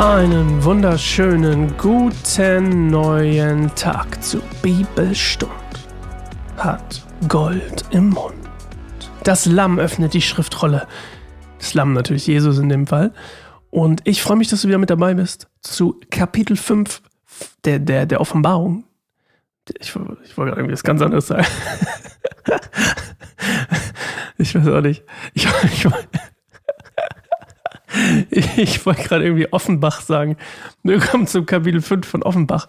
Einen 0.00 0.64
wunderschönen 0.64 1.76
guten 1.76 2.86
neuen 2.86 3.74
Tag 3.74 4.24
zu 4.24 4.40
Bibelstund. 4.62 5.52
Hat 6.56 7.04
Gold 7.28 7.84
im 7.90 8.08
Mund. 8.08 8.32
Das 9.24 9.44
Lamm 9.44 9.78
öffnet 9.78 10.14
die 10.14 10.22
Schriftrolle. 10.22 10.88
Das 11.58 11.74
Lamm 11.74 11.92
natürlich 11.92 12.26
Jesus 12.26 12.58
in 12.58 12.70
dem 12.70 12.86
Fall. 12.86 13.12
Und 13.68 14.00
ich 14.04 14.22
freue 14.22 14.38
mich, 14.38 14.48
dass 14.48 14.62
du 14.62 14.68
wieder 14.68 14.78
mit 14.78 14.88
dabei 14.88 15.12
bist 15.12 15.50
zu 15.60 16.00
Kapitel 16.08 16.56
5 16.56 17.02
der, 17.66 17.78
der, 17.78 18.06
der 18.06 18.22
Offenbarung. 18.22 18.84
Ich, 19.80 19.94
ich 20.24 20.38
wollte 20.38 20.56
irgendwie 20.56 20.72
was 20.72 20.82
ganz 20.82 21.02
anderes 21.02 21.26
sagen. 21.26 21.46
ich 24.38 24.54
weiß 24.54 24.66
auch 24.66 24.80
nicht. 24.80 25.04
Ich, 25.34 25.46
ich, 25.64 25.86
ich 28.30 28.84
wollte 28.86 29.02
gerade 29.02 29.24
irgendwie 29.24 29.52
Offenbach 29.52 30.00
sagen. 30.00 30.36
Willkommen 30.82 31.26
zum 31.26 31.46
Kapitel 31.46 31.82
5 31.82 32.06
von 32.06 32.22
Offenbach. 32.22 32.68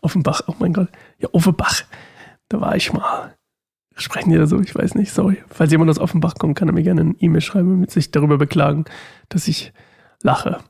Offenbach, 0.00 0.42
oh 0.46 0.54
mein 0.58 0.72
Gott. 0.72 0.88
Ja, 1.18 1.28
Offenbach. 1.32 1.82
Da 2.48 2.60
war 2.60 2.76
ich 2.76 2.92
mal. 2.92 3.34
Sprechen 3.96 4.30
die 4.30 4.36
da 4.36 4.46
so? 4.46 4.60
Ich 4.60 4.74
weiß 4.74 4.94
nicht, 4.94 5.12
sorry. 5.12 5.38
Falls 5.48 5.72
jemand 5.72 5.90
aus 5.90 5.98
Offenbach 5.98 6.34
kommt, 6.34 6.56
kann 6.56 6.68
er 6.68 6.74
mir 6.74 6.82
gerne 6.82 7.00
eine 7.00 7.14
E-Mail 7.18 7.40
schreiben 7.40 7.82
und 7.82 7.90
sich 7.90 8.10
darüber 8.10 8.38
beklagen, 8.38 8.84
dass 9.28 9.48
ich 9.48 9.72
lache. 10.22 10.60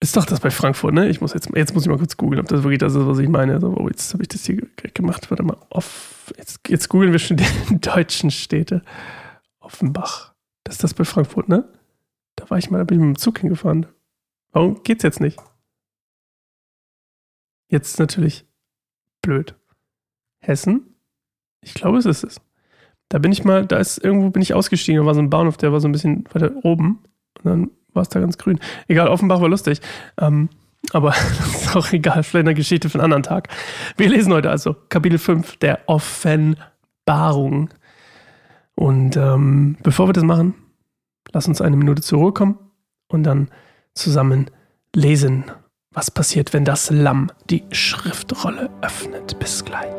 Ist 0.00 0.16
doch 0.16 0.26
das 0.26 0.40
bei 0.40 0.50
Frankfurt, 0.50 0.94
ne? 0.94 1.08
Ich 1.08 1.20
muss 1.20 1.32
jetzt, 1.32 1.48
jetzt 1.54 1.74
muss 1.74 1.84
ich 1.84 1.88
mal 1.88 1.98
kurz 1.98 2.16
googeln, 2.16 2.40
ob 2.40 2.48
das 2.48 2.64
wirklich 2.64 2.80
das 2.80 2.94
ist, 2.94 3.06
was 3.06 3.18
ich 3.18 3.28
meine. 3.28 3.54
Also, 3.54 3.74
oh, 3.76 3.88
jetzt 3.88 4.12
habe 4.12 4.22
ich 4.22 4.28
das 4.28 4.44
hier 4.44 4.62
gemacht. 4.94 5.30
Warte 5.30 5.42
mal. 5.42 5.56
Off, 5.70 6.32
jetzt, 6.36 6.60
jetzt 6.68 6.88
googeln 6.88 7.12
wir 7.12 7.18
schon 7.18 7.38
die 7.38 7.46
deutschen 7.80 8.30
Städte. 8.30 8.82
Offenbach. 9.60 10.32
Das 10.64 10.74
ist 10.76 10.84
das 10.84 10.94
bei 10.94 11.04
Frankfurt, 11.04 11.48
ne? 11.48 11.68
War 12.52 12.58
ich 12.58 12.70
mal, 12.70 12.76
da 12.76 12.84
bin 12.84 12.98
ich 12.98 13.06
mit 13.06 13.16
dem 13.16 13.18
Zug 13.18 13.38
hingefahren. 13.38 13.86
Warum 14.50 14.82
geht's 14.82 15.02
jetzt 15.04 15.20
nicht? 15.20 15.38
Jetzt 17.68 17.98
natürlich 17.98 18.44
blöd. 19.22 19.54
Hessen? 20.38 20.94
Ich 21.62 21.72
glaube, 21.72 21.96
es 21.96 22.04
ist 22.04 22.24
es. 22.24 22.42
Da 23.08 23.20
bin 23.20 23.32
ich 23.32 23.42
mal, 23.44 23.64
da 23.64 23.78
ist 23.78 24.04
irgendwo 24.04 24.28
bin 24.28 24.42
ich 24.42 24.52
ausgestiegen, 24.52 25.00
da 25.00 25.06
war 25.06 25.14
so 25.14 25.22
ein 25.22 25.30
Bahnhof, 25.30 25.56
der 25.56 25.72
war 25.72 25.80
so 25.80 25.88
ein 25.88 25.92
bisschen 25.92 26.26
weiter 26.30 26.52
oben. 26.62 27.02
Und 27.38 27.44
dann 27.46 27.70
war 27.94 28.02
es 28.02 28.10
da 28.10 28.20
ganz 28.20 28.36
grün. 28.36 28.60
Egal, 28.86 29.08
Offenbach 29.08 29.40
war 29.40 29.48
lustig. 29.48 29.80
Ähm, 30.20 30.50
aber 30.92 31.08
das 31.38 31.62
ist 31.62 31.74
auch 31.74 31.90
egal, 31.90 32.22
vielleicht 32.22 32.48
eine 32.48 32.54
Geschichte 32.54 32.90
für 32.90 32.98
einen 32.98 33.04
anderen 33.04 33.22
Tag. 33.22 33.48
Wir 33.96 34.10
lesen 34.10 34.30
heute 34.30 34.50
also 34.50 34.76
Kapitel 34.90 35.16
5 35.16 35.56
der 35.56 35.78
Offenbarung. 35.86 37.70
Und 38.74 39.16
ähm, 39.16 39.78
bevor 39.82 40.06
wir 40.06 40.12
das 40.12 40.24
machen, 40.24 40.52
Lass 41.32 41.48
uns 41.48 41.60
eine 41.60 41.76
Minute 41.76 42.02
zur 42.02 42.18
Ruhe 42.18 42.32
kommen 42.32 42.58
und 43.08 43.22
dann 43.24 43.48
zusammen 43.94 44.50
lesen, 44.94 45.44
was 45.92 46.10
passiert, 46.10 46.52
wenn 46.52 46.64
das 46.64 46.90
Lamm 46.90 47.30
die 47.50 47.64
Schriftrolle 47.70 48.70
öffnet. 48.80 49.38
Bis 49.38 49.64
gleich. 49.64 49.92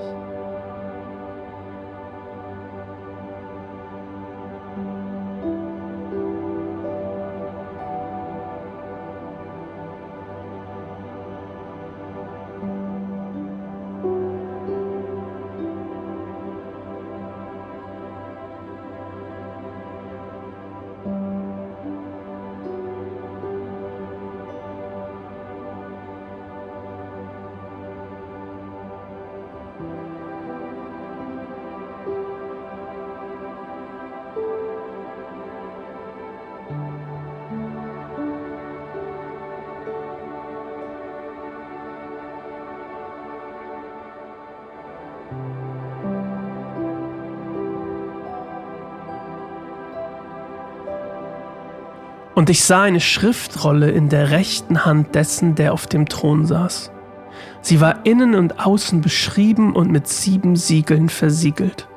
Und 52.35 52.49
ich 52.49 52.63
sah 52.63 52.83
eine 52.83 52.99
Schriftrolle 52.99 53.91
in 53.91 54.09
der 54.09 54.31
rechten 54.31 54.85
Hand 54.85 55.13
dessen, 55.15 55.55
der 55.55 55.73
auf 55.73 55.87
dem 55.87 56.07
Thron 56.07 56.45
saß. 56.45 56.91
Sie 57.61 57.79
war 57.79 58.05
innen 58.05 58.35
und 58.35 58.65
außen 58.65 59.01
beschrieben 59.01 59.75
und 59.75 59.91
mit 59.91 60.07
sieben 60.07 60.55
Siegeln 60.55 61.09
versiegelt. 61.09 61.87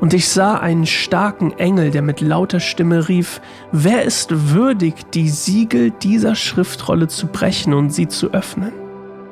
Und 0.00 0.12
ich 0.12 0.28
sah 0.28 0.58
einen 0.58 0.86
starken 0.86 1.52
Engel, 1.58 1.90
der 1.90 2.02
mit 2.02 2.20
lauter 2.20 2.60
Stimme 2.60 3.08
rief, 3.08 3.40
Wer 3.72 4.02
ist 4.02 4.52
würdig, 4.52 5.10
die 5.12 5.28
Siegel 5.28 5.90
dieser 5.90 6.34
Schriftrolle 6.34 7.08
zu 7.08 7.26
brechen 7.26 7.72
und 7.72 7.90
sie 7.90 8.08
zu 8.08 8.32
öffnen? 8.32 8.72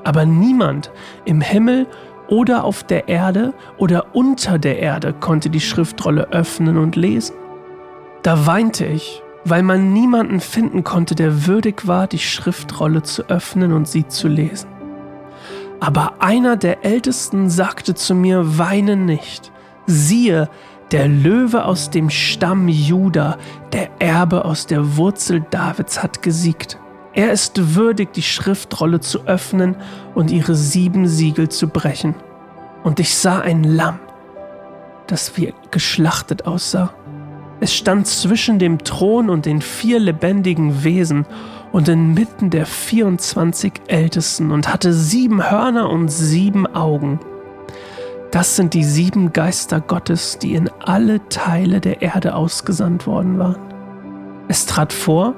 Aber 0.04 0.25
niemand 0.25 0.91
im 1.26 1.41
Himmel 1.41 1.87
oder 2.28 2.65
auf 2.65 2.82
der 2.82 3.09
Erde 3.09 3.53
oder 3.76 4.16
unter 4.16 4.59
der 4.59 4.78
Erde 4.78 5.12
konnte 5.12 5.50
die 5.50 5.60
Schriftrolle 5.60 6.28
öffnen 6.32 6.78
und 6.78 6.97
lesen. 6.97 7.37
Da 8.22 8.47
weinte 8.47 8.87
ich 8.87 9.22
weil 9.44 9.62
man 9.62 9.92
niemanden 9.92 10.41
finden 10.41 10.84
konnte, 10.84 11.14
der 11.14 11.47
würdig 11.47 11.86
war, 11.86 12.06
die 12.06 12.19
Schriftrolle 12.19 13.03
zu 13.03 13.28
öffnen 13.28 13.72
und 13.72 13.88
sie 13.88 14.06
zu 14.06 14.28
lesen. 14.28 14.69
Aber 15.80 16.14
einer 16.20 16.56
der 16.56 16.84
Ältesten 16.84 17.50
sagte 17.50 17.94
zu 17.94 18.14
mir, 18.14 18.58
weine 18.58 18.97
nicht. 18.97 19.50
Siehe, 19.86 20.48
der 20.92 21.08
Löwe 21.08 21.64
aus 21.64 21.91
dem 21.91 22.08
Stamm 22.08 22.69
Juda, 22.69 23.36
der 23.72 23.91
Erbe 23.98 24.44
aus 24.44 24.66
der 24.66 24.97
Wurzel 24.97 25.44
Davids 25.50 26.03
hat 26.03 26.22
gesiegt. 26.22 26.78
Er 27.14 27.32
ist 27.32 27.74
würdig, 27.74 28.12
die 28.12 28.22
Schriftrolle 28.22 29.00
zu 29.00 29.26
öffnen 29.26 29.76
und 30.14 30.30
ihre 30.30 30.54
sieben 30.54 31.09
Siegel 31.09 31.48
zu 31.48 31.69
brechen. 31.69 32.14
Und 32.84 33.00
ich 33.00 33.16
sah 33.16 33.41
ein 33.41 33.64
Lamm, 33.64 33.98
das 35.09 35.36
wie 35.36 35.53
geschlachtet 35.70 36.47
aussah 36.47 36.94
es 37.62 37.73
stand 37.73 38.09
zwischen 38.09 38.59
dem 38.59 38.78
Thron 38.83 39.31
und 39.31 39.47
den 39.47 39.62
vier 39.62 40.00
lebendigen 40.00 40.83
Wesen 40.83 41.27
und 41.71 41.89
inmitten 41.89 42.50
der 42.50 42.67
24 42.67 43.73
Ältesten 43.87 44.50
und 44.50 44.73
hatte 44.73 44.93
sieben 44.93 45.49
Hörner 45.49 45.89
und 45.89 46.09
sieben 46.09 46.67
Augen. 46.67 47.21
Das 48.33 48.56
sind 48.56 48.75
die 48.75 48.83
sieben 48.83 49.33
Geister 49.33 49.81
Gottes, 49.81 50.39
die 50.41 50.55
in 50.55 50.71
alle 50.81 51.28
Teile 51.28 51.81
der 51.81 52.03
Erde 52.03 52.34
ausgesandt 52.34 53.06
worden 53.06 53.39
waren. 53.39 53.72
Es 54.49 54.67
trat 54.67 54.93
vor 54.93 55.37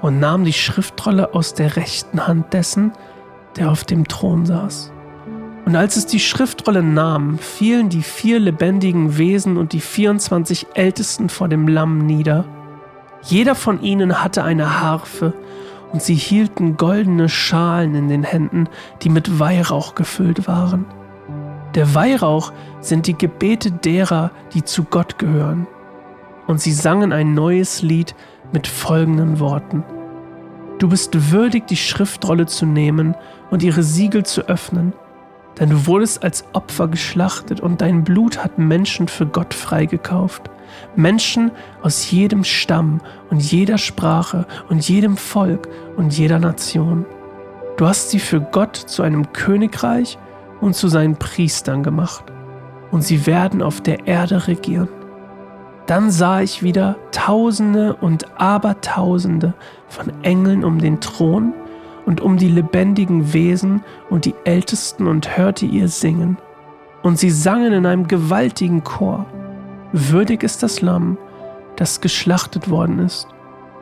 und 0.00 0.18
nahm 0.18 0.44
die 0.44 0.54
Schriftrolle 0.54 1.34
aus 1.34 1.52
der 1.52 1.76
rechten 1.76 2.26
Hand 2.26 2.54
dessen, 2.54 2.92
der 3.58 3.70
auf 3.70 3.84
dem 3.84 4.08
Thron 4.08 4.46
saß. 4.46 4.92
Und 5.66 5.74
als 5.74 5.96
es 5.96 6.06
die 6.06 6.20
Schriftrolle 6.20 6.80
nahm, 6.80 7.38
fielen 7.38 7.88
die 7.88 8.04
vier 8.04 8.38
lebendigen 8.38 9.18
Wesen 9.18 9.56
und 9.56 9.72
die 9.72 9.80
24 9.80 10.68
Ältesten 10.74 11.28
vor 11.28 11.48
dem 11.48 11.66
Lamm 11.66 12.06
nieder. 12.06 12.44
Jeder 13.22 13.56
von 13.56 13.82
ihnen 13.82 14.22
hatte 14.22 14.44
eine 14.44 14.80
Harfe, 14.80 15.34
und 15.92 16.02
sie 16.02 16.14
hielten 16.14 16.76
goldene 16.76 17.28
Schalen 17.28 17.96
in 17.96 18.08
den 18.08 18.22
Händen, 18.22 18.68
die 19.02 19.08
mit 19.08 19.40
Weihrauch 19.40 19.96
gefüllt 19.96 20.46
waren. 20.46 20.84
Der 21.74 21.94
Weihrauch 21.96 22.52
sind 22.80 23.08
die 23.08 23.18
Gebete 23.18 23.72
derer, 23.72 24.30
die 24.54 24.62
zu 24.62 24.84
Gott 24.84 25.18
gehören. 25.18 25.66
Und 26.46 26.60
sie 26.60 26.72
sangen 26.72 27.12
ein 27.12 27.34
neues 27.34 27.82
Lied 27.82 28.14
mit 28.52 28.68
folgenden 28.68 29.40
Worten. 29.40 29.82
Du 30.78 30.88
bist 30.88 31.32
würdig, 31.32 31.66
die 31.66 31.76
Schriftrolle 31.76 32.46
zu 32.46 32.66
nehmen 32.66 33.16
und 33.50 33.64
ihre 33.64 33.82
Siegel 33.82 34.24
zu 34.24 34.42
öffnen 34.42 34.92
denn 35.58 35.70
du 35.70 35.86
wurdest 35.86 36.22
als 36.22 36.44
Opfer 36.52 36.88
geschlachtet 36.88 37.60
und 37.60 37.80
dein 37.80 38.04
Blut 38.04 38.42
hat 38.42 38.58
Menschen 38.58 39.08
für 39.08 39.26
Gott 39.26 39.54
freigekauft. 39.54 40.50
Menschen 40.94 41.50
aus 41.82 42.10
jedem 42.10 42.44
Stamm 42.44 43.00
und 43.30 43.40
jeder 43.40 43.78
Sprache 43.78 44.46
und 44.68 44.86
jedem 44.88 45.16
Volk 45.16 45.68
und 45.96 46.16
jeder 46.16 46.38
Nation. 46.38 47.06
Du 47.76 47.86
hast 47.86 48.10
sie 48.10 48.18
für 48.18 48.40
Gott 48.40 48.76
zu 48.76 49.02
einem 49.02 49.32
Königreich 49.32 50.18
und 50.60 50.74
zu 50.74 50.88
seinen 50.88 51.16
Priestern 51.16 51.82
gemacht. 51.82 52.24
Und 52.90 53.02
sie 53.02 53.26
werden 53.26 53.62
auf 53.62 53.80
der 53.80 54.06
Erde 54.06 54.46
regieren. 54.46 54.88
Dann 55.86 56.10
sah 56.10 56.40
ich 56.40 56.62
wieder 56.62 56.96
Tausende 57.12 57.94
und 57.94 58.40
Abertausende 58.40 59.54
von 59.88 60.12
Engeln 60.22 60.64
um 60.64 60.78
den 60.78 61.00
Thron 61.00 61.52
und 62.06 62.20
um 62.20 62.36
die 62.36 62.48
lebendigen 62.48 63.32
Wesen 63.32 63.82
und 64.08 64.24
die 64.24 64.34
Ältesten 64.44 65.06
und 65.06 65.36
hörte 65.36 65.66
ihr 65.66 65.88
singen. 65.88 66.38
Und 67.02 67.18
sie 67.18 67.30
sangen 67.30 67.72
in 67.72 67.84
einem 67.86 68.08
gewaltigen 68.08 68.82
Chor. 68.82 69.26
Würdig 69.92 70.42
ist 70.42 70.62
das 70.62 70.80
Lamm, 70.80 71.18
das 71.76 72.00
geschlachtet 72.00 72.70
worden 72.70 73.00
ist. 73.00 73.28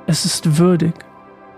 Es 0.06 0.24
ist 0.24 0.58
würdig, 0.58 0.94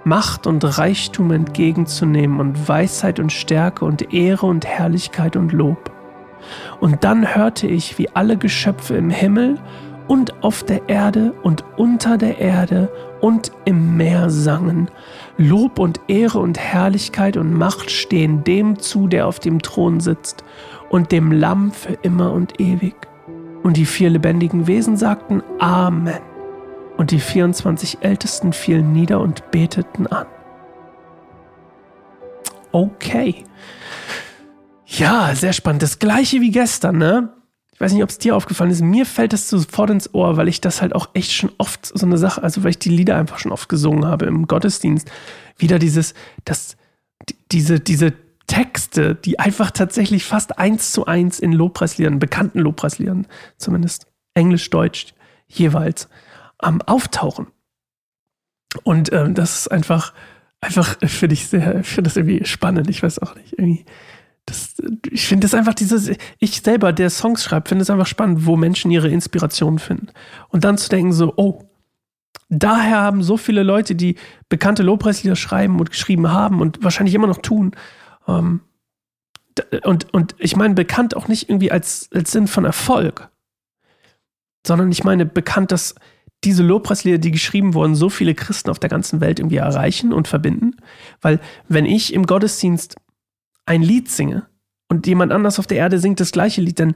Macht 0.05 0.47
und 0.47 0.79
Reichtum 0.79 1.33
entgegenzunehmen 1.33 2.39
und 2.39 2.69
Weisheit 2.69 3.19
und 3.19 3.33
Stärke 3.33 3.85
und 3.85 4.15
Ehre 4.15 4.47
und 4.47 4.65
Herrlichkeit 4.65 5.35
und 5.35 5.53
Lob. 5.53 5.91
Und 6.79 7.03
dann 7.03 7.35
hörte 7.35 7.67
ich, 7.67 7.99
wie 7.99 8.09
alle 8.11 8.37
Geschöpfe 8.37 8.95
im 8.97 9.11
Himmel 9.11 9.59
und 10.09 10.43
auf 10.43 10.63
der 10.63 10.89
Erde 10.89 11.33
und 11.43 11.65
unter 11.77 12.17
der 12.17 12.39
Erde 12.39 12.89
und 13.21 13.53
im 13.65 13.97
Meer 13.97 14.31
sangen. 14.31 14.91
Lob 15.37 15.79
und 15.79 16.01
Ehre 16.09 16.39
und 16.39 16.59
Herrlichkeit 16.59 17.37
und 17.37 17.53
Macht 17.53 17.91
stehen 17.91 18.45
dem 18.45 18.79
zu, 18.79 19.09
der 19.09 19.27
auf 19.27 19.41
dem 19.41 19.61
Thron 19.61 20.01
sitzt, 20.01 20.45
und 20.89 21.13
dem 21.13 21.33
Lamm 21.33 21.73
für 21.73 21.95
immer 22.03 22.33
und 22.33 22.61
ewig. 22.61 22.95
Und 23.63 23.77
die 23.77 23.87
vier 23.87 24.11
lebendigen 24.11 24.67
Wesen 24.67 24.97
sagten 24.97 25.43
Amen. 25.59 26.21
Und 26.97 27.11
die 27.11 27.19
24 27.19 27.99
Ältesten 28.01 28.53
fielen 28.53 28.93
nieder 28.93 29.21
und 29.21 29.51
beteten 29.51 30.07
an. 30.07 30.27
Okay. 32.73 33.45
Ja, 34.87 35.35
sehr 35.35 35.53
spannend. 35.53 35.83
Das 35.83 35.99
gleiche 35.99 36.41
wie 36.41 36.51
gestern, 36.51 36.99
ne? 36.99 37.33
Ich 37.77 37.81
weiß 37.83 37.93
nicht, 37.93 38.03
ob 38.03 38.09
es 38.09 38.17
dir 38.17 38.35
aufgefallen 38.35 38.71
ist. 38.71 38.81
Mir 38.81 39.05
fällt 39.05 39.35
das 39.35 39.51
sofort 39.51 39.91
ins 39.91 40.15
Ohr, 40.15 40.39
weil 40.39 40.49
ich 40.49 40.63
das 40.63 40.81
halt 40.81 40.95
auch 40.95 41.11
echt 41.13 41.31
schon 41.31 41.53
oft 41.59 41.85
so 41.85 42.07
eine 42.07 42.17
Sache, 42.17 42.43
also 42.43 42.65
weil 42.65 42.71
ich 42.71 42.79
die 42.79 42.89
Lieder 42.89 43.19
einfach 43.19 43.39
schon 43.39 43.53
oft 43.53 43.69
gesungen 43.69 44.07
habe 44.07 44.25
im 44.25 44.47
Gottesdienst. 44.47 45.11
Wieder 45.59 45.79
dieses, 45.79 46.15
das, 46.47 46.79
diese, 47.53 47.79
diese 47.79 48.15
Texte, 48.47 49.15
die 49.15 49.39
einfach 49.39 49.71
tatsächlich 49.71 50.25
fast 50.25 50.59
eins 50.59 50.91
zu 50.91 51.05
eins 51.05 51.39
in 51.39 51.53
Lobpreisliedern, 51.53 52.19
bekannten 52.19 52.61
Lobpreisliedern, 52.61 53.27
zumindest 53.59 54.07
Englisch, 54.33 54.71
Deutsch 54.71 55.13
jeweils, 55.47 56.09
ähm, 56.63 56.81
auftauchen. 56.81 57.49
Und 58.85 59.13
ähm, 59.13 59.35
das 59.35 59.61
ist 59.61 59.69
einfach, 59.69 60.15
einfach 60.63 60.97
finde 61.05 61.35
ich 61.35 61.47
sehr, 61.49 61.85
finde 61.85 62.09
das 62.09 62.17
irgendwie 62.17 62.47
spannend. 62.47 62.89
Ich 62.89 63.03
weiß 63.03 63.19
auch 63.19 63.35
nicht, 63.35 63.53
irgendwie. 63.59 63.85
Das, 64.47 64.75
ich 65.11 65.27
finde 65.27 65.45
das 65.45 65.55
einfach 65.55 65.75
dieses, 65.75 66.11
ich 66.39 66.61
selber, 66.61 66.93
der 66.93 67.11
Songs 67.11 67.43
schreibt, 67.43 67.69
finde 67.69 67.83
es 67.83 67.91
einfach 67.91 68.07
spannend, 68.07 68.47
wo 68.47 68.57
Menschen 68.57 68.91
ihre 68.91 69.09
Inspiration 69.09 69.79
finden. 69.79 70.09
Und 70.49 70.65
dann 70.65 70.79
zu 70.79 70.89
denken 70.89 71.13
so, 71.13 71.33
oh, 71.37 71.65
daher 72.49 73.01
haben 73.01 73.23
so 73.23 73.37
viele 73.37 73.65
Leute, 73.65 73.97
die 73.97 74.17
bekannte 74.49 74.85
Lobpreislieder 74.85 75.37
schreiben 75.37 75.81
und 75.81 75.91
geschrieben 75.91 76.31
haben 76.31 76.61
und 76.61 76.83
wahrscheinlich 76.85 77.15
immer 77.15 77.27
noch 77.27 77.43
tun, 77.43 77.73
ähm, 78.29 78.61
und, 79.85 80.13
und 80.13 80.35
ich 80.39 80.57
meine 80.57 80.75
bekannt 80.75 81.17
auch 81.17 81.29
nicht 81.29 81.49
irgendwie 81.49 81.73
als, 81.73 82.11
als 82.15 82.33
Sinn 82.33 82.47
von 82.47 82.65
Erfolg, 82.65 83.31
sondern 84.67 84.91
ich 84.93 85.05
meine 85.05 85.25
bekannt, 85.25 85.73
dass 85.73 85.95
diese 86.45 86.63
Lobpreislieder, 86.63 87.19
die 87.19 87.31
geschrieben 87.31 87.75
wurden, 87.75 87.95
so 87.95 88.11
viele 88.11 88.35
Christen 88.35 88.71
auf 88.71 88.79
der 88.79 88.91
ganzen 88.91 89.21
Welt 89.21 89.39
irgendwie 89.39 89.57
erreichen 89.57 90.13
und 90.13 90.29
verbinden. 90.29 90.77
Weil 91.23 91.41
wenn 91.69 91.87
ich 91.87 92.13
im 92.13 92.27
Gottesdienst 92.27 92.97
ein 93.67 93.83
Lied 93.83 94.11
singe 94.11 94.47
und 94.89 95.07
jemand 95.07 95.33
anders 95.33 95.59
auf 95.59 95.67
der 95.67 95.79
Erde 95.79 95.99
singt 95.99 96.21
das 96.21 96.33
gleiche 96.33 96.61
Lied, 96.61 96.79
dann 96.79 96.95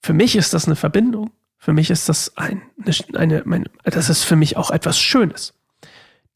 für 0.00 0.14
mich 0.14 0.36
ist 0.36 0.54
das 0.54 0.66
eine 0.66 0.76
Verbindung. 0.76 1.30
Für 1.58 1.74
mich 1.74 1.90
ist 1.90 2.08
das 2.08 2.36
ein, 2.38 2.62
eine, 3.14 3.44
eine, 3.44 3.64
das 3.84 4.08
ist 4.08 4.24
für 4.24 4.36
mich 4.36 4.56
auch 4.56 4.70
etwas 4.70 4.98
Schönes 4.98 5.52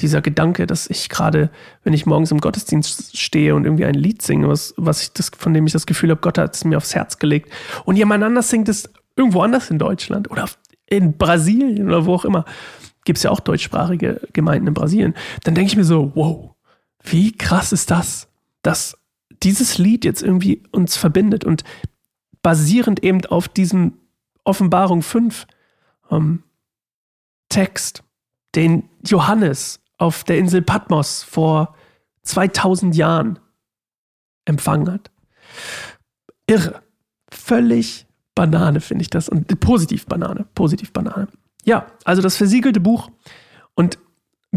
dieser 0.01 0.21
Gedanke, 0.21 0.67
dass 0.67 0.91
ich 0.91 1.09
gerade, 1.09 1.51
wenn 1.85 1.93
ich 1.93 2.05
morgens 2.05 2.31
im 2.33 2.41
Gottesdienst 2.41 3.17
stehe 3.17 3.55
und 3.55 3.65
irgendwie 3.65 3.85
ein 3.85 3.95
Lied 3.95 4.23
singe, 4.23 4.49
was, 4.49 4.75
was 4.77 5.03
ich 5.03 5.13
das, 5.13 5.31
von 5.37 5.55
dem 5.55 5.67
ich 5.67 5.73
das 5.73 5.87
Gefühl 5.87 6.11
habe, 6.11 6.21
Gott 6.21 6.37
hat 6.37 6.55
es 6.57 6.65
mir 6.65 6.77
aufs 6.77 6.95
Herz 6.95 7.19
gelegt 7.19 7.51
und 7.85 7.97
jemand 7.97 8.25
anders 8.25 8.51
singt 8.51 8.69
es 8.69 8.93
irgendwo 9.17 9.43
anders 9.43 9.71
in 9.71 9.79
Deutschland 9.79 10.31
oder 10.31 10.49
in 10.87 11.17
Brasilien 11.17 11.87
oder 11.87 12.07
wo 12.07 12.15
auch 12.15 12.25
immer, 12.25 12.45
gibt 13.05 13.19
es 13.19 13.23
ja 13.23 13.31
auch 13.31 13.41
deutschsprachige 13.41 14.21
Gemeinden 14.33 14.67
in 14.69 14.75
Brasilien, 14.75 15.15
dann 15.45 15.55
denke 15.55 15.69
ich 15.69 15.77
mir 15.77 15.85
so, 15.85 16.11
wow, 16.15 16.55
wie 17.03 17.33
krass 17.33 17.73
ist 17.73 17.91
das, 17.91 18.29
dass 18.63 18.99
dieses 19.43 19.79
Lied 19.79 20.05
jetzt 20.05 20.23
irgendwie 20.23 20.63
uns 20.71 20.97
verbindet 20.97 21.45
und 21.45 21.65
basierend 22.43 23.03
eben 23.03 23.25
auf 23.27 23.49
diesem 23.49 23.99
Offenbarung 24.45 25.03
5 25.03 25.47
ähm, 26.11 26.43
Text, 27.49 28.03
den 28.55 28.89
Johannes 29.05 29.81
auf 29.99 30.25
der 30.25 30.39
Insel 30.39 30.63
Patmos 30.63 31.23
vor 31.23 31.75
2000 32.23 32.97
Jahren 32.97 33.39
empfangen 34.45 34.91
hat. 34.91 35.11
Irre. 36.47 36.83
Völlig 37.31 38.07
Banane 38.35 38.81
finde 38.81 39.03
ich 39.03 39.11
das. 39.11 39.29
Und 39.29 39.61
positiv 39.61 40.07
Banane. 40.07 40.47
Positiv 40.55 40.93
Banane. 40.93 41.29
Ja, 41.65 41.87
also 42.05 42.23
das 42.23 42.37
versiegelte 42.37 42.81
Buch. 42.81 43.11
Und 43.75 43.99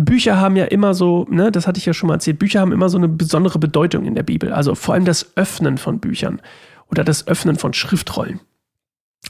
Bücher 0.06 0.40
haben 0.40 0.56
ja 0.56 0.66
immer 0.66 0.94
so, 0.94 1.26
ne, 1.30 1.52
das 1.52 1.68
hatte 1.68 1.80
ich 1.80 1.86
ja 1.86 1.94
schon 1.94 2.08
mal 2.08 2.16
erzählt, 2.16 2.40
Bücher 2.40 2.62
haben 2.62 2.72
immer 2.72 2.90
so 2.90 2.98
eine 2.98 3.08
besondere 3.08 3.60
Bedeutung 3.60 4.06
in 4.06 4.16
der 4.16 4.24
Bibel. 4.24 4.54
Also 4.54 4.76
vor 4.76 4.94
allem 4.94 5.06
das 5.06 5.36
Öffnen 5.36 5.78
von 5.78 6.00
Büchern 6.00 6.42
oder 6.90 7.04
das 7.04 7.28
Öffnen 7.28 7.56
von 7.56 7.74
Schriftrollen 7.74 8.40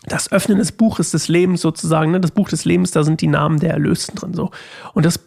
das 0.05 0.31
Öffnen 0.31 0.57
des 0.57 0.71
Buches 0.71 1.11
des 1.11 1.27
Lebens 1.27 1.61
sozusagen, 1.61 2.11
ne, 2.11 2.19
das 2.19 2.31
Buch 2.31 2.49
des 2.49 2.65
Lebens, 2.65 2.91
da 2.91 3.03
sind 3.03 3.21
die 3.21 3.27
Namen 3.27 3.59
der 3.59 3.71
Erlösten 3.71 4.15
drin 4.15 4.33
so. 4.33 4.51
Und 4.93 5.05
das 5.05 5.19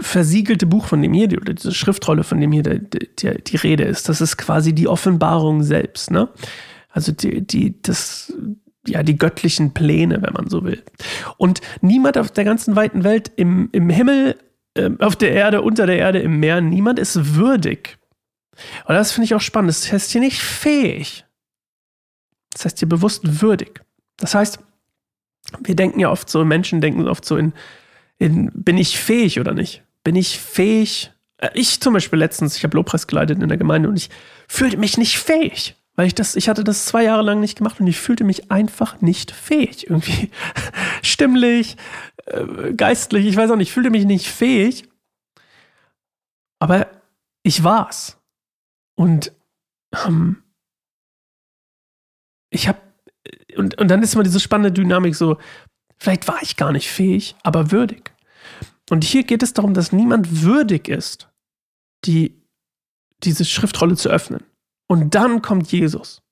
versiegelte 0.00 0.66
Buch, 0.66 0.86
von 0.86 1.00
dem 1.00 1.12
hier, 1.12 1.32
oder 1.40 1.54
diese 1.54 1.72
Schriftrolle, 1.72 2.24
von 2.24 2.40
dem 2.40 2.52
hier 2.52 2.62
die, 2.62 3.08
die, 3.18 3.42
die 3.42 3.56
Rede 3.56 3.84
ist, 3.84 4.08
das 4.08 4.20
ist 4.20 4.36
quasi 4.36 4.74
die 4.74 4.88
Offenbarung 4.88 5.62
selbst, 5.62 6.10
ne? 6.10 6.28
Also 6.90 7.12
die, 7.12 7.46
die, 7.46 7.80
das, 7.80 8.32
ja, 8.86 9.02
die 9.02 9.16
göttlichen 9.16 9.72
Pläne, 9.72 10.22
wenn 10.22 10.32
man 10.32 10.48
so 10.48 10.64
will. 10.64 10.82
Und 11.36 11.60
niemand 11.80 12.18
auf 12.18 12.30
der 12.30 12.44
ganzen 12.44 12.76
weiten 12.76 13.04
Welt, 13.04 13.30
im, 13.36 13.68
im 13.72 13.88
Himmel, 13.88 14.36
auf 14.98 15.16
der 15.16 15.32
Erde, 15.32 15.62
unter 15.62 15.86
der 15.86 15.98
Erde, 15.98 16.18
im 16.20 16.40
Meer, 16.40 16.60
niemand 16.60 16.98
ist 16.98 17.36
würdig. 17.36 17.98
Und 18.86 18.94
das 18.94 19.12
finde 19.12 19.26
ich 19.26 19.34
auch 19.34 19.40
spannend. 19.40 19.70
Das 19.70 19.92
heißt 19.92 20.10
hier 20.10 20.20
nicht 20.20 20.40
fähig. 20.40 21.24
Das 22.52 22.64
heißt 22.64 22.78
hier 22.78 22.88
bewusst 22.88 23.40
würdig. 23.40 23.80
Das 24.16 24.34
heißt, 24.34 24.58
wir 25.60 25.76
denken 25.76 26.00
ja 26.00 26.10
oft 26.10 26.28
so, 26.28 26.44
Menschen 26.44 26.80
denken 26.80 27.06
oft 27.06 27.24
so 27.24 27.36
in, 27.36 27.52
in 28.18 28.50
bin 28.52 28.76
ich 28.76 28.98
fähig 28.98 29.40
oder 29.40 29.54
nicht? 29.54 29.82
Bin 30.04 30.16
ich 30.16 30.38
fähig? 30.38 31.12
Äh, 31.38 31.50
ich 31.54 31.80
zum 31.80 31.94
Beispiel 31.94 32.18
letztens, 32.18 32.56
ich 32.56 32.64
habe 32.64 32.76
Lobpreis 32.76 33.06
geleitet 33.06 33.40
in 33.40 33.48
der 33.48 33.58
Gemeinde 33.58 33.88
und 33.88 33.96
ich 33.96 34.10
fühlte 34.48 34.76
mich 34.76 34.98
nicht 34.98 35.18
fähig, 35.18 35.76
weil 35.98 36.06
ich 36.06 36.14
das, 36.14 36.36
ich 36.36 36.48
hatte 36.48 36.62
das 36.62 36.86
zwei 36.86 37.02
Jahre 37.02 37.22
lang 37.22 37.40
nicht 37.40 37.58
gemacht 37.58 37.80
und 37.80 37.88
ich 37.88 37.98
fühlte 37.98 38.22
mich 38.22 38.52
einfach 38.52 39.00
nicht 39.00 39.32
fähig. 39.32 39.90
Irgendwie 39.90 40.30
stimmlich, 41.02 41.76
äh, 42.26 42.72
geistlich, 42.72 43.26
ich 43.26 43.34
weiß 43.34 43.50
auch 43.50 43.56
nicht, 43.56 43.70
ich 43.70 43.74
fühlte 43.74 43.90
mich 43.90 44.04
nicht 44.04 44.28
fähig. 44.28 44.88
Aber 46.60 46.88
ich 47.42 47.64
war's. 47.64 48.16
Und 48.94 49.32
ähm, 50.06 50.40
ich 52.50 52.68
habe 52.68 52.78
und, 53.56 53.76
und 53.80 53.88
dann 53.88 54.00
ist 54.04 54.14
immer 54.14 54.22
diese 54.22 54.38
spannende 54.38 54.70
Dynamik 54.70 55.16
so, 55.16 55.36
vielleicht 55.98 56.28
war 56.28 56.40
ich 56.42 56.56
gar 56.56 56.70
nicht 56.70 56.88
fähig, 56.88 57.34
aber 57.42 57.72
würdig. 57.72 58.14
Und 58.88 59.02
hier 59.02 59.24
geht 59.24 59.42
es 59.42 59.52
darum, 59.52 59.74
dass 59.74 59.90
niemand 59.90 60.42
würdig 60.42 60.86
ist, 60.88 61.28
die, 62.04 62.40
diese 63.24 63.44
Schriftrolle 63.44 63.96
zu 63.96 64.10
öffnen. 64.10 64.44
Und 64.88 65.14
dann 65.14 65.42
kommt 65.42 65.70
Jesus. 65.70 66.22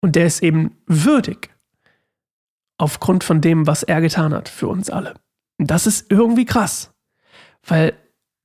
Und 0.00 0.16
der 0.16 0.26
ist 0.26 0.42
eben 0.42 0.76
würdig 0.86 1.50
aufgrund 2.78 3.24
von 3.24 3.40
dem, 3.40 3.66
was 3.66 3.82
er 3.82 4.00
getan 4.00 4.34
hat 4.34 4.48
für 4.48 4.68
uns 4.68 4.90
alle. 4.90 5.14
Und 5.58 5.70
das 5.70 5.86
ist 5.86 6.10
irgendwie 6.10 6.44
krass, 6.44 6.92
weil 7.62 7.94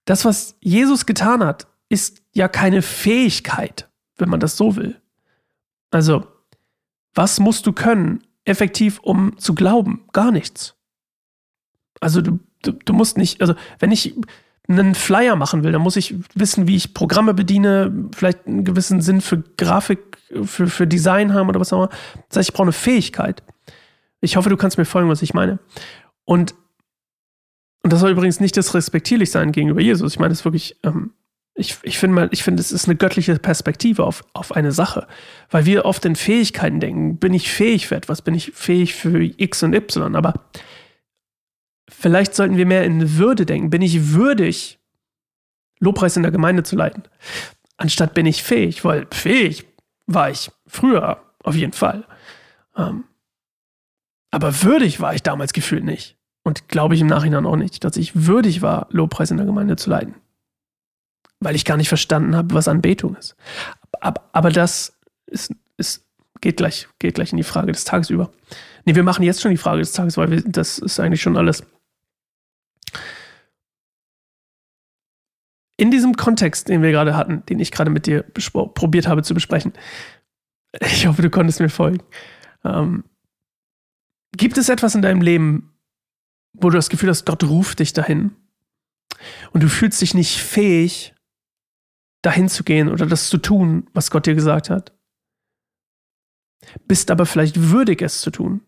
das, 0.06 0.26
was 0.26 0.58
Jesus 0.62 1.06
getan 1.06 1.44
hat, 1.44 1.68
ist 1.90 2.22
ja 2.34 2.48
keine 2.48 2.82
Fähigkeit, 2.82 3.90
wenn 4.18 4.30
man 4.30 4.40
das 4.40 4.58
so 4.58 4.76
will. 4.76 5.02
Also, 5.90 6.26
was 7.14 7.40
musst 7.40 7.66
du 7.66 7.74
können, 7.74 8.24
effektiv, 8.46 9.00
um 9.00 9.38
zu 9.38 9.54
glauben? 9.54 10.08
Gar 10.14 10.32
nichts. 10.32 10.76
Also 12.00 12.22
du, 12.22 12.40
du, 12.64 12.72
du 12.72 12.94
musst 12.94 13.18
nicht, 13.18 13.42
also 13.42 13.54
wenn 13.80 13.92
ich 13.92 14.16
einen 14.80 14.96
Flyer 14.96 15.36
machen 15.36 15.64
will, 15.64 15.72
dann 15.72 15.82
muss 15.82 15.96
ich 15.96 16.16
wissen, 16.34 16.68
wie 16.68 16.76
ich 16.76 16.94
Programme 16.94 17.34
bediene, 17.34 18.10
vielleicht 18.16 18.48
einen 18.48 18.64
gewissen 18.64 19.02
Sinn 19.02 19.22
für 19.22 19.44
Grafik, 19.58 20.18
für, 20.44 20.68
für 20.68 20.88
Design 20.88 21.34
haben 21.34 21.50
oder 21.50 21.60
was 21.60 21.74
auch 21.74 21.84
immer. 21.84 21.90
Das 22.30 22.38
heißt, 22.38 22.50
ich 22.50 22.54
brauche 22.54 22.66
eine 22.66 22.72
Fähigkeit. 22.74 23.44
Ich 24.22 24.36
hoffe, 24.36 24.50
du 24.50 24.58
kannst 24.58 24.78
mir 24.78 24.86
folgen, 24.86 25.10
was 25.10 25.22
ich 25.22 25.34
meine. 25.34 25.60
Und, 26.26 26.54
und 27.84 27.92
das 27.92 28.00
soll 28.00 28.12
übrigens 28.12 28.40
nicht 28.40 28.56
disrespektierlich 28.56 29.32
sein 29.32 29.52
gegenüber 29.52 29.82
Jesus. 29.82 30.14
Ich 30.14 30.20
meine, 30.20 30.30
das 30.30 30.40
ist 30.40 30.46
wirklich 30.46 30.78
ähm, 30.84 31.12
ich, 31.54 31.78
ich 31.84 31.98
finde 31.98 32.16
mal, 32.16 32.30
ich 32.32 32.44
finde, 32.44 32.62
es 32.62 32.72
ist 32.72 32.86
eine 32.86 32.96
göttliche 32.96 33.38
Perspektive 33.38 34.06
auf, 34.06 34.24
auf 34.34 34.54
eine 34.54 34.72
Sache. 34.72 35.08
Weil 35.50 35.66
wir 35.66 35.86
oft 35.86 36.06
in 36.06 36.16
Fähigkeiten 36.16 36.80
denken. 36.80 37.18
Bin 37.18 37.34
ich 37.34 37.52
fähig 37.52 37.88
für 37.88 37.96
etwas? 37.96 38.22
Bin 38.22 38.36
ich 38.36 38.52
fähig 38.54 38.96
für 38.96 39.22
X 39.22 39.64
und 39.64 39.74
Y? 39.74 40.16
Aber 40.16 40.34
vielleicht 41.92 42.36
sollten 42.36 42.58
wir 42.58 42.66
mehr 42.66 42.84
in 42.86 43.18
Würde 43.18 43.46
denken. 43.46 43.70
Bin 43.70 43.82
ich 43.82 44.14
würdig, 44.14 44.80
Lobpreis 45.80 46.18
in 46.18 46.24
der 46.24 46.32
Gemeinde 46.32 46.64
zu 46.64 46.76
leiten? 46.76 47.04
Anstatt 47.78 48.14
bin 48.14 48.26
ich 48.26 48.44
fähig, 48.44 48.84
weil 48.86 49.08
fähig 49.12 49.66
war 50.08 50.30
ich 50.30 50.52
früher 50.68 51.22
auf 51.44 51.56
jeden 51.56 51.74
Fall. 51.74 52.06
Ähm, 52.78 53.06
aber 54.32 54.64
würdig 54.64 55.00
war 55.02 55.14
ich 55.16 55.24
damals 55.24 55.54
gefühlt 55.54 55.84
nicht. 55.84 56.18
Und 56.44 56.68
glaube 56.70 56.96
ich 56.96 57.02
im 57.02 57.08
Nachhinein 57.08 57.46
auch 57.46 57.56
nicht, 57.56 57.84
dass 57.84 57.98
ich 57.98 58.26
würdig 58.28 58.62
war, 58.62 58.88
Lobpreis 58.92 59.32
in 59.32 59.38
der 59.38 59.46
Gemeinde 59.46 59.76
zu 59.76 59.90
leiten. 59.90 60.16
weil 61.42 61.56
ich 61.56 61.66
gar 61.66 61.78
nicht 61.78 61.90
verstanden 61.90 62.36
habe, 62.36 62.54
was 62.54 62.68
Anbetung 62.68 63.16
ist. 63.16 63.36
Aber, 64.00 64.22
aber 64.32 64.52
das 64.52 64.98
ist, 65.26 65.54
ist, 65.78 66.06
geht, 66.40 66.58
gleich, 66.58 66.88
geht 67.00 67.16
gleich 67.16 67.32
in 67.32 67.38
die 67.38 67.44
Frage 67.44 67.72
des 67.72 67.84
Tages 67.84 68.10
über. 68.10 68.32
Nee, 68.86 68.96
wir 68.96 69.04
machen 69.04 69.24
jetzt 69.24 69.42
schon 69.42 69.52
die 69.52 69.58
Frage 69.58 69.80
des 69.80 69.92
Tages, 69.92 70.18
weil 70.18 70.32
wir, 70.32 70.42
das 70.44 70.80
ist 70.80 71.00
eigentlich 71.00 71.22
schon 71.22 71.38
alles. 71.38 71.64
In 75.82 75.90
diesem 75.90 76.16
Kontext, 76.16 76.70
den 76.70 76.84
wir 76.84 76.92
gerade 76.92 77.18
hatten, 77.18 77.44
den 77.48 77.60
ich 77.60 77.72
gerade 77.72 77.90
mit 77.90 78.06
dir 78.06 78.22
probiert 78.22 79.08
habe 79.08 79.24
zu 79.24 79.34
besprechen, 79.34 79.74
ich 80.80 81.08
hoffe, 81.08 81.24
du 81.24 81.32
konntest 81.32 81.60
mir 81.60 81.70
folgen. 81.70 82.04
Ähm, 82.64 83.04
gibt 84.38 84.60
es 84.60 84.70
etwas 84.70 84.94
in 84.94 85.02
deinem 85.02 85.22
Leben, 85.22 85.74
wo 86.54 86.70
du 86.70 86.76
das 86.76 86.92
Gefühl 86.92 87.10
hast, 87.10 87.26
Gott 87.26 87.44
ruft 87.46 87.80
dich 87.80 87.94
dahin 87.94 88.36
und 89.54 89.64
du 89.64 89.70
fühlst 89.70 90.00
dich 90.00 90.14
nicht 90.14 90.38
fähig, 90.38 91.16
dahin 92.22 92.48
zu 92.48 92.64
gehen 92.64 92.88
oder 92.88 93.08
das 93.08 93.30
zu 93.30 93.40
tun, 93.40 93.90
was 93.92 94.12
Gott 94.12 94.28
dir 94.28 94.36
gesagt 94.36 94.70
hat? 94.70 94.94
Bist 96.88 97.10
aber 97.10 97.26
vielleicht 97.26 97.72
würdig, 97.72 98.04
es 98.04 98.22
zu 98.22 98.30
tun. 98.30 98.62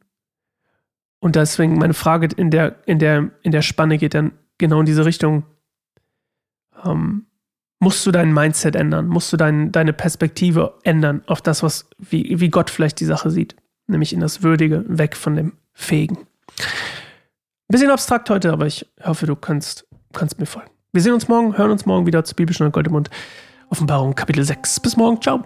Und 1.20 1.36
deswegen 1.36 1.78
meine 1.78 1.94
Frage 1.94 2.30
in 2.36 2.50
der, 2.50 2.82
in 2.88 2.98
der, 2.98 3.30
in 3.44 3.52
der 3.52 3.62
Spanne 3.62 4.00
geht 4.00 4.16
dann 4.16 4.32
genau 4.58 4.80
in 4.80 4.88
diese 4.88 5.06
Richtung. 5.06 5.46
Ähm, 6.86 7.26
musst 7.80 8.06
du 8.06 8.12
dein 8.12 8.34
Mindset 8.34 8.76
ändern? 8.76 9.08
Musst 9.08 9.32
du 9.34 9.38
dein, 9.38 9.72
deine 9.72 9.94
Perspektive 9.94 10.76
ändern 10.84 11.22
auf 11.28 11.42
das, 11.42 11.64
was, 11.64 11.90
wie, 11.98 12.40
wie 12.40 12.50
Gott 12.50 12.70
vielleicht 12.70 13.00
die 13.00 13.06
Sache 13.06 13.30
sieht? 13.30 13.56
Nämlich 13.88 14.14
in 14.14 14.20
das 14.20 14.44
Würdige, 14.44 14.86
weg 14.88 15.16
von 15.16 15.36
dem 15.36 15.54
Fähigen. 15.74 16.18
Bisschen 17.68 17.90
abstrakt 17.90 18.30
heute, 18.30 18.52
aber 18.52 18.68
ich 18.68 18.86
hoffe, 19.04 19.26
du 19.26 19.36
kannst, 19.36 19.88
kannst 20.14 20.40
mir 20.40 20.46
folgen. 20.46 20.70
Wir 20.92 21.02
sehen 21.02 21.14
uns 21.14 21.28
morgen, 21.28 21.58
hören 21.58 21.72
uns 21.72 21.86
morgen 21.86 22.06
wieder 22.06 22.24
zu 22.24 22.36
Bibelstunde 22.36 22.72
Gold 22.72 22.88
im 22.88 22.94
Mund. 22.94 23.10
Offenbarung 23.70 24.14
Kapitel 24.14 24.44
6. 24.44 24.80
Bis 24.80 24.96
morgen. 24.96 25.20
Ciao. 25.22 25.44